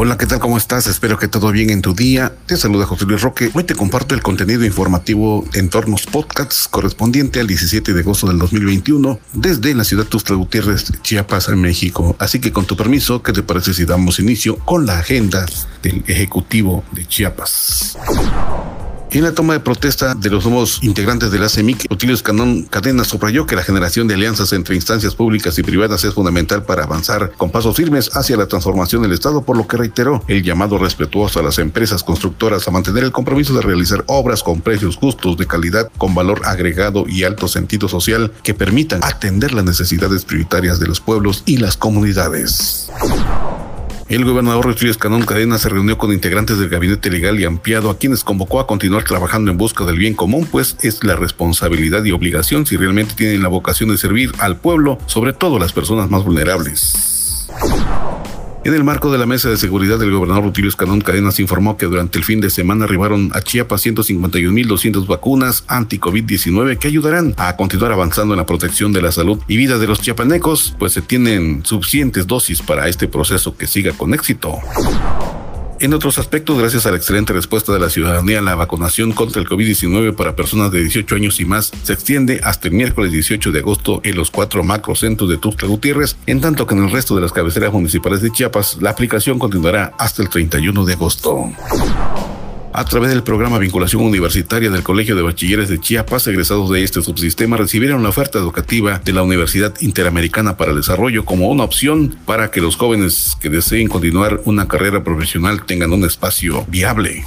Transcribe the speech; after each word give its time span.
Hola, 0.00 0.16
¿qué 0.16 0.26
tal? 0.26 0.38
¿Cómo 0.38 0.56
estás? 0.56 0.86
Espero 0.86 1.18
que 1.18 1.26
todo 1.26 1.50
bien 1.50 1.70
en 1.70 1.82
tu 1.82 1.92
día. 1.92 2.32
Te 2.46 2.56
saluda 2.56 2.86
José 2.86 3.04
Luis 3.04 3.20
Roque. 3.20 3.50
Hoy 3.52 3.64
te 3.64 3.74
comparto 3.74 4.14
el 4.14 4.22
contenido 4.22 4.64
informativo 4.64 5.44
Entornos 5.54 6.06
Podcasts 6.06 6.68
correspondiente 6.68 7.40
al 7.40 7.48
17 7.48 7.92
de 7.92 8.00
agosto 8.02 8.28
del 8.28 8.38
2021 8.38 9.18
desde 9.32 9.74
la 9.74 9.82
ciudad 9.82 10.04
Tuxtla 10.04 10.36
Gutiérrez, 10.36 10.92
Chiapas, 11.02 11.48
en 11.48 11.60
México. 11.60 12.14
Así 12.20 12.38
que 12.38 12.52
con 12.52 12.64
tu 12.64 12.76
permiso, 12.76 13.24
¿qué 13.24 13.32
te 13.32 13.42
parece 13.42 13.74
si 13.74 13.86
damos 13.86 14.20
inicio 14.20 14.58
con 14.58 14.86
la 14.86 15.00
agenda 15.00 15.44
del 15.82 16.04
Ejecutivo 16.06 16.84
de 16.92 17.04
Chiapas? 17.04 17.98
En 19.10 19.22
la 19.22 19.32
toma 19.32 19.54
de 19.54 19.60
protesta 19.60 20.14
de 20.14 20.28
los 20.28 20.44
nuevos 20.44 20.80
integrantes 20.82 21.30
de 21.30 21.38
la 21.38 21.48
CEMIC, 21.48 21.86
Utilio 21.90 22.14
Canón 22.22 22.64
Cadena 22.64 23.04
subrayó 23.04 23.46
que 23.46 23.56
la 23.56 23.62
generación 23.62 24.06
de 24.06 24.14
alianzas 24.14 24.52
entre 24.52 24.74
instancias 24.74 25.14
públicas 25.14 25.58
y 25.58 25.62
privadas 25.62 26.04
es 26.04 26.12
fundamental 26.12 26.64
para 26.64 26.84
avanzar 26.84 27.32
con 27.38 27.50
pasos 27.50 27.74
firmes 27.74 28.10
hacia 28.14 28.36
la 28.36 28.46
transformación 28.46 29.00
del 29.00 29.12
Estado, 29.12 29.42
por 29.42 29.56
lo 29.56 29.66
que 29.66 29.78
reiteró 29.78 30.22
el 30.28 30.42
llamado 30.42 30.76
respetuoso 30.76 31.40
a 31.40 31.42
las 31.42 31.58
empresas 31.58 32.04
constructoras 32.04 32.68
a 32.68 32.70
mantener 32.70 33.02
el 33.02 33.12
compromiso 33.12 33.54
de 33.54 33.62
realizar 33.62 34.04
obras 34.08 34.42
con 34.42 34.60
precios 34.60 34.96
justos, 34.96 35.38
de 35.38 35.46
calidad, 35.46 35.90
con 35.96 36.14
valor 36.14 36.42
agregado 36.44 37.06
y 37.08 37.24
alto 37.24 37.48
sentido 37.48 37.88
social 37.88 38.32
que 38.42 38.52
permitan 38.52 39.02
atender 39.02 39.54
las 39.54 39.64
necesidades 39.64 40.26
prioritarias 40.26 40.80
de 40.80 40.86
los 40.86 41.00
pueblos 41.00 41.44
y 41.46 41.56
las 41.56 41.78
comunidades. 41.78 42.90
El 44.08 44.24
gobernador 44.24 44.74
Ruiz 44.80 44.96
Canón 44.96 45.26
Cadena 45.26 45.58
se 45.58 45.68
reunió 45.68 45.98
con 45.98 46.14
integrantes 46.14 46.58
del 46.58 46.70
gabinete 46.70 47.10
legal 47.10 47.38
y 47.38 47.44
ampliado 47.44 47.90
a 47.90 47.98
quienes 47.98 48.24
convocó 48.24 48.58
a 48.58 48.66
continuar 48.66 49.04
trabajando 49.04 49.50
en 49.50 49.58
busca 49.58 49.84
del 49.84 49.98
bien 49.98 50.14
común, 50.14 50.48
pues 50.50 50.78
es 50.80 51.04
la 51.04 51.14
responsabilidad 51.14 52.02
y 52.04 52.12
obligación 52.12 52.64
si 52.64 52.78
realmente 52.78 53.14
tienen 53.14 53.42
la 53.42 53.48
vocación 53.48 53.90
de 53.90 53.98
servir 53.98 54.32
al 54.38 54.56
pueblo, 54.56 54.98
sobre 55.04 55.34
todo 55.34 55.58
las 55.58 55.74
personas 55.74 56.08
más 56.08 56.24
vulnerables. 56.24 57.48
En 58.68 58.74
el 58.74 58.84
marco 58.84 59.10
de 59.10 59.16
la 59.16 59.24
mesa 59.24 59.48
de 59.48 59.56
seguridad, 59.56 59.98
del 59.98 60.10
gobernador 60.10 60.44
Rutilio 60.44 60.68
Escanón 60.68 61.00
Cadenas 61.00 61.40
informó 61.40 61.78
que 61.78 61.86
durante 61.86 62.18
el 62.18 62.24
fin 62.24 62.38
de 62.42 62.50
semana 62.50 62.84
arribaron 62.84 63.30
a 63.32 63.40
Chiapas 63.40 63.86
151.200 63.86 65.06
vacunas 65.06 65.64
anti-COVID-19 65.68 66.76
que 66.76 66.88
ayudarán 66.88 67.32
a 67.38 67.56
continuar 67.56 67.92
avanzando 67.92 68.34
en 68.34 68.38
la 68.38 68.44
protección 68.44 68.92
de 68.92 69.00
la 69.00 69.10
salud 69.10 69.40
y 69.48 69.56
vida 69.56 69.78
de 69.78 69.86
los 69.86 70.02
chiapanecos, 70.02 70.76
pues 70.78 70.92
se 70.92 71.00
tienen 71.00 71.64
suficientes 71.64 72.26
dosis 72.26 72.60
para 72.60 72.88
este 72.88 73.08
proceso 73.08 73.56
que 73.56 73.66
siga 73.66 73.94
con 73.94 74.12
éxito. 74.12 74.58
En 75.80 75.94
otros 75.94 76.18
aspectos, 76.18 76.58
gracias 76.58 76.86
a 76.86 76.90
la 76.90 76.96
excelente 76.96 77.32
respuesta 77.32 77.72
de 77.72 77.78
la 77.78 77.88
ciudadanía, 77.88 78.40
la 78.40 78.56
vacunación 78.56 79.12
contra 79.12 79.40
el 79.40 79.48
COVID-19 79.48 80.14
para 80.16 80.34
personas 80.34 80.72
de 80.72 80.80
18 80.80 81.14
años 81.14 81.38
y 81.38 81.44
más 81.44 81.70
se 81.84 81.92
extiende 81.92 82.40
hasta 82.42 82.66
el 82.66 82.74
miércoles 82.74 83.12
18 83.12 83.52
de 83.52 83.60
agosto 83.60 84.00
en 84.02 84.16
los 84.16 84.32
cuatro 84.32 84.64
macrocentros 84.64 85.30
de 85.30 85.36
Tuxtla 85.36 85.68
Gutiérrez, 85.68 86.16
en 86.26 86.40
tanto 86.40 86.66
que 86.66 86.74
en 86.74 86.82
el 86.82 86.90
resto 86.90 87.14
de 87.14 87.22
las 87.22 87.32
cabeceras 87.32 87.72
municipales 87.72 88.22
de 88.22 88.32
Chiapas 88.32 88.78
la 88.80 88.90
aplicación 88.90 89.38
continuará 89.38 89.92
hasta 89.98 90.22
el 90.22 90.28
31 90.28 90.84
de 90.84 90.92
agosto. 90.94 91.52
A 92.72 92.84
través 92.84 93.10
del 93.10 93.22
programa 93.22 93.58
Vinculación 93.58 94.02
Universitaria 94.02 94.70
del 94.70 94.82
Colegio 94.82 95.16
de 95.16 95.22
Bachilleres 95.22 95.68
de 95.68 95.80
Chiapas, 95.80 96.26
egresados 96.26 96.70
de 96.70 96.84
este 96.84 97.02
subsistema 97.02 97.56
recibieron 97.56 98.02
la 98.02 98.10
oferta 98.10 98.38
educativa 98.38 99.00
de 99.04 99.12
la 99.12 99.22
Universidad 99.22 99.74
Interamericana 99.80 100.56
para 100.56 100.70
el 100.70 100.76
Desarrollo 100.76 101.24
como 101.24 101.48
una 101.48 101.64
opción 101.64 102.16
para 102.24 102.50
que 102.50 102.60
los 102.60 102.76
jóvenes 102.76 103.36
que 103.40 103.48
deseen 103.48 103.88
continuar 103.88 104.42
una 104.44 104.68
carrera 104.68 105.02
profesional 105.02 105.64
tengan 105.64 105.92
un 105.92 106.04
espacio 106.04 106.64
viable. 106.68 107.24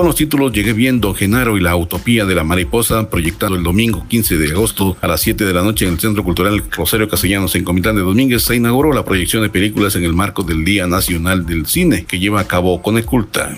Con 0.00 0.06
los 0.06 0.16
títulos 0.16 0.50
Llegué 0.52 0.72
bien, 0.72 0.98
Don 0.98 1.14
Genaro 1.14 1.58
y 1.58 1.60
la 1.60 1.76
Utopía 1.76 2.24
de 2.24 2.34
la 2.34 2.42
Mariposa, 2.42 3.10
proyectado 3.10 3.54
el 3.54 3.62
domingo 3.62 4.06
15 4.08 4.38
de 4.38 4.50
agosto 4.52 4.96
a 5.02 5.06
las 5.06 5.20
7 5.20 5.44
de 5.44 5.52
la 5.52 5.60
noche 5.60 5.84
en 5.84 5.92
el 5.92 6.00
Centro 6.00 6.24
Cultural 6.24 6.64
Rosario 6.70 7.06
Castellanos 7.06 7.54
en 7.54 7.64
Comitán 7.64 7.96
de 7.96 8.00
Domínguez, 8.00 8.42
se 8.42 8.56
inauguró 8.56 8.94
la 8.94 9.04
proyección 9.04 9.42
de 9.42 9.50
películas 9.50 9.96
en 9.96 10.04
el 10.04 10.14
marco 10.14 10.42
del 10.42 10.64
Día 10.64 10.86
Nacional 10.86 11.44
del 11.44 11.66
Cine 11.66 12.06
que 12.06 12.18
lleva 12.18 12.40
a 12.40 12.48
cabo 12.48 12.80
Coneculta. 12.80 13.54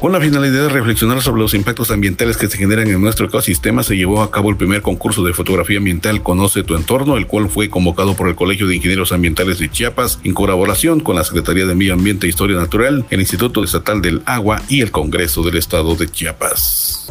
Con 0.00 0.12
la 0.12 0.20
finalidad 0.20 0.64
de 0.64 0.68
reflexionar 0.68 1.22
sobre 1.22 1.40
los 1.40 1.54
impactos 1.54 1.90
ambientales 1.90 2.36
que 2.36 2.48
se 2.48 2.58
generan 2.58 2.86
en 2.88 3.00
nuestro 3.00 3.26
ecosistema, 3.26 3.82
se 3.82 3.96
llevó 3.96 4.22
a 4.22 4.30
cabo 4.30 4.50
el 4.50 4.56
primer 4.56 4.82
concurso 4.82 5.24
de 5.24 5.32
fotografía 5.32 5.78
ambiental 5.78 6.22
Conoce 6.22 6.62
tu 6.62 6.76
entorno, 6.76 7.16
el 7.16 7.26
cual 7.26 7.48
fue 7.48 7.70
convocado 7.70 8.14
por 8.14 8.28
el 8.28 8.34
Colegio 8.34 8.66
de 8.66 8.76
Ingenieros 8.76 9.12
Ambientales 9.12 9.58
de 9.58 9.70
Chiapas 9.70 10.18
en 10.22 10.34
colaboración 10.34 11.00
con 11.00 11.16
la 11.16 11.24
Secretaría 11.24 11.64
de 11.64 11.74
Medio 11.74 11.94
Ambiente 11.94 12.26
e 12.26 12.28
Historia 12.28 12.56
Natural, 12.56 13.06
el 13.08 13.20
Instituto 13.20 13.64
Estatal 13.64 14.02
del 14.02 14.22
Agua 14.26 14.60
y 14.68 14.82
el 14.82 14.90
Congreso 14.90 15.42
del 15.42 15.56
Estado 15.56 15.94
de 15.94 16.08
Chiapas. 16.08 17.08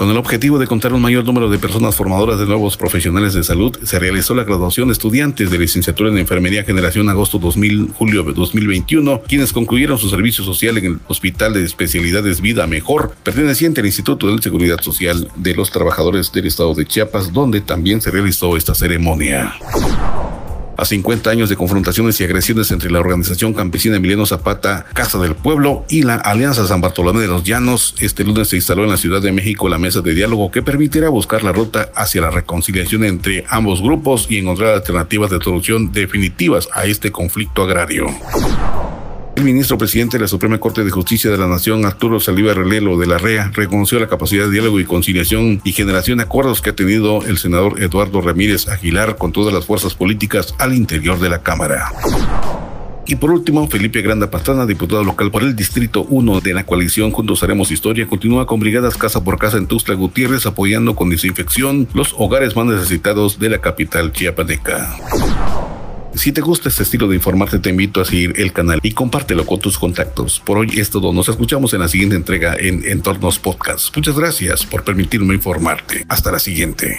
Con 0.00 0.08
el 0.08 0.16
objetivo 0.16 0.58
de 0.58 0.66
contar 0.66 0.94
un 0.94 1.02
mayor 1.02 1.26
número 1.26 1.50
de 1.50 1.58
personas 1.58 1.94
formadoras 1.94 2.38
de 2.38 2.46
nuevos 2.46 2.78
profesionales 2.78 3.34
de 3.34 3.44
salud, 3.44 3.76
se 3.82 3.98
realizó 3.98 4.34
la 4.34 4.44
graduación 4.44 4.88
de 4.88 4.94
estudiantes 4.94 5.50
de 5.50 5.58
licenciatura 5.58 6.08
en 6.08 6.16
Enfermería 6.16 6.64
Generación 6.64 7.10
Agosto 7.10 7.38
2000, 7.38 7.90
julio 7.92 8.22
de 8.22 8.32
2021, 8.32 9.20
quienes 9.28 9.52
concluyeron 9.52 9.98
su 9.98 10.08
servicio 10.08 10.42
social 10.42 10.78
en 10.78 10.86
el 10.86 11.00
Hospital 11.06 11.52
de 11.52 11.66
Especialidades 11.66 12.40
Vida 12.40 12.66
Mejor, 12.66 13.14
perteneciente 13.22 13.82
al 13.82 13.88
Instituto 13.88 14.34
de 14.34 14.40
Seguridad 14.40 14.80
Social 14.80 15.28
de 15.36 15.54
los 15.54 15.70
Trabajadores 15.70 16.32
del 16.32 16.46
Estado 16.46 16.72
de 16.72 16.86
Chiapas, 16.86 17.34
donde 17.34 17.60
también 17.60 18.00
se 18.00 18.10
realizó 18.10 18.56
esta 18.56 18.74
ceremonia. 18.74 19.52
A 20.80 20.86
50 20.86 21.28
años 21.28 21.50
de 21.50 21.56
confrontaciones 21.56 22.18
y 22.18 22.24
agresiones 22.24 22.70
entre 22.70 22.90
la 22.90 23.00
organización 23.00 23.52
campesina 23.52 23.96
Emiliano 23.96 24.24
Zapata, 24.24 24.86
Casa 24.94 25.18
del 25.18 25.34
Pueblo 25.34 25.84
y 25.90 26.04
la 26.04 26.14
Alianza 26.14 26.66
San 26.66 26.80
Bartolomé 26.80 27.20
de 27.20 27.26
los 27.26 27.44
Llanos, 27.44 27.94
este 28.00 28.24
lunes 28.24 28.48
se 28.48 28.56
instaló 28.56 28.84
en 28.84 28.88
la 28.88 28.96
Ciudad 28.96 29.20
de 29.20 29.30
México 29.30 29.68
la 29.68 29.76
mesa 29.76 30.00
de 30.00 30.14
diálogo 30.14 30.50
que 30.50 30.62
permitirá 30.62 31.10
buscar 31.10 31.42
la 31.42 31.52
ruta 31.52 31.90
hacia 31.94 32.22
la 32.22 32.30
reconciliación 32.30 33.04
entre 33.04 33.44
ambos 33.50 33.82
grupos 33.82 34.26
y 34.30 34.38
encontrar 34.38 34.72
alternativas 34.72 35.30
de 35.30 35.42
solución 35.42 35.92
definitivas 35.92 36.66
a 36.72 36.86
este 36.86 37.12
conflicto 37.12 37.62
agrario. 37.64 38.06
El 39.40 39.46
ministro 39.46 39.78
presidente 39.78 40.18
de 40.18 40.20
la 40.20 40.28
Suprema 40.28 40.58
Corte 40.58 40.84
de 40.84 40.90
Justicia 40.90 41.30
de 41.30 41.38
la 41.38 41.46
Nación, 41.46 41.86
Arturo 41.86 42.20
Saliva 42.20 42.52
Relelo 42.52 42.98
de 42.98 43.06
la 43.06 43.16
REA, 43.16 43.50
reconoció 43.54 43.98
la 43.98 44.06
capacidad 44.06 44.44
de 44.44 44.50
diálogo 44.50 44.78
y 44.80 44.84
conciliación 44.84 45.62
y 45.64 45.72
generación 45.72 46.18
de 46.18 46.24
acuerdos 46.24 46.60
que 46.60 46.68
ha 46.68 46.76
tenido 46.76 47.24
el 47.24 47.38
senador 47.38 47.82
Eduardo 47.82 48.20
Ramírez 48.20 48.68
Aguilar 48.68 49.16
con 49.16 49.32
todas 49.32 49.54
las 49.54 49.64
fuerzas 49.64 49.94
políticas 49.94 50.54
al 50.58 50.74
interior 50.74 51.18
de 51.20 51.30
la 51.30 51.42
Cámara. 51.42 51.90
Y 53.06 53.16
por 53.16 53.30
último, 53.30 53.66
Felipe 53.66 54.02
Granda 54.02 54.30
Pastrana, 54.30 54.66
diputado 54.66 55.04
local 55.04 55.30
por 55.30 55.42
el 55.42 55.56
Distrito 55.56 56.04
1 56.10 56.42
de 56.42 56.52
la 56.52 56.66
coalición 56.66 57.10
Juntos 57.10 57.42
Haremos 57.42 57.70
Historia, 57.70 58.06
continúa 58.06 58.46
con 58.46 58.60
brigadas 58.60 58.98
casa 58.98 59.24
por 59.24 59.38
casa 59.38 59.56
en 59.56 59.66
Tuxtla 59.66 59.94
Gutiérrez 59.94 60.44
apoyando 60.44 60.94
con 60.94 61.08
desinfección 61.08 61.88
los 61.94 62.14
hogares 62.18 62.56
más 62.56 62.66
necesitados 62.66 63.38
de 63.38 63.48
la 63.48 63.58
capital 63.62 64.12
chiapaneca. 64.12 64.98
Si 66.14 66.32
te 66.32 66.40
gusta 66.40 66.68
este 66.68 66.82
estilo 66.82 67.08
de 67.08 67.16
informarte, 67.16 67.58
te 67.58 67.70
invito 67.70 68.00
a 68.00 68.04
seguir 68.04 68.34
el 68.36 68.52
canal 68.52 68.80
y 68.82 68.92
compártelo 68.92 69.46
con 69.46 69.60
tus 69.60 69.78
contactos. 69.78 70.40
Por 70.40 70.58
hoy 70.58 70.68
es 70.76 70.90
todo. 70.90 71.12
Nos 71.12 71.28
escuchamos 71.28 71.72
en 71.72 71.80
la 71.80 71.88
siguiente 71.88 72.16
entrega 72.16 72.56
en 72.58 72.84
Entornos 72.84 73.38
Podcast. 73.38 73.94
Muchas 73.96 74.18
gracias 74.18 74.66
por 74.66 74.82
permitirme 74.84 75.34
informarte. 75.34 76.04
Hasta 76.08 76.32
la 76.32 76.38
siguiente. 76.38 76.98